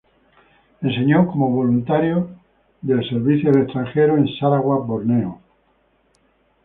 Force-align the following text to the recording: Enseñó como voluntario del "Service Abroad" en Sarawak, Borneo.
Enseñó 0.81 1.27
como 1.27 1.51
voluntario 1.51 2.31
del 2.81 3.07
"Service 3.07 3.47
Abroad" 3.47 4.17
en 4.17 4.27
Sarawak, 4.39 4.87
Borneo. 4.87 5.39